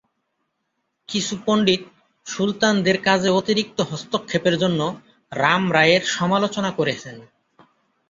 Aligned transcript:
কিছু 1.09 1.33
পণ্ডিত 1.45 1.81
সুলতানদের 2.25 2.97
কাজে 3.01 3.29
অতিরিক্ত 3.31 3.77
হস্তক্ষেপের 3.81 4.55
জন্য 4.57 4.81
রাম 5.31 5.63
রায়ের 5.73 6.03
সমালোচনা 6.11 6.69
করেছেন। 6.71 7.15